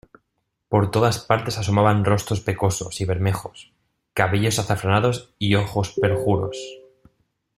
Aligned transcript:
por 0.67 0.89
todas 0.89 1.19
partes 1.19 1.59
asomaban 1.59 2.03
rostros 2.05 2.41
pecosos 2.41 3.01
y 3.01 3.05
bermejos, 3.05 3.71
cabellos 4.15 4.57
azafranados 4.57 5.35
y 5.37 5.53
ojos 5.53 5.93
perjuros. 5.93 6.57